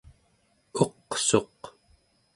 uqsuq 0.81 1.59